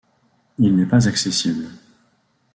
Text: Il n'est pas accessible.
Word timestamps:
Il 0.57 0.75
n'est 0.75 0.87
pas 0.87 1.07
accessible. 1.07 1.67